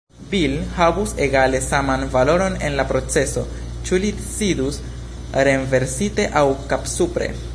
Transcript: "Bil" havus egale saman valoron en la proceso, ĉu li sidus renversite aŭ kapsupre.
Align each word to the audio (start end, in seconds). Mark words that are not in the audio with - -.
"Bil" 0.29 0.53
havus 0.77 1.11
egale 1.25 1.59
saman 1.65 2.05
valoron 2.15 2.55
en 2.69 2.79
la 2.79 2.87
proceso, 2.93 3.43
ĉu 3.89 4.01
li 4.07 4.11
sidus 4.31 4.81
renversite 5.51 6.29
aŭ 6.43 6.47
kapsupre. 6.73 7.33